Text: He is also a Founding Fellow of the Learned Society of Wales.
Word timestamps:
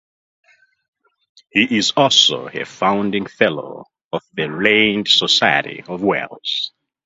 He 1.51 1.77
is 1.77 1.91
also 1.91 2.47
a 2.47 2.65
Founding 2.65 3.27
Fellow 3.27 3.85
of 4.11 4.23
the 4.33 4.47
Learned 4.47 5.07
Society 5.07 5.83
of 5.87 6.01
Wales. 6.01 6.71